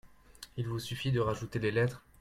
Il 0.57 0.67
vous 0.67 0.79
suffit 0.79 1.11
de 1.11 1.19
rajouter 1.19 1.59
les 1.59 1.69
lettres. 1.69 2.01